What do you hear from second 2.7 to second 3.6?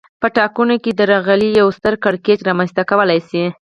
کولای شي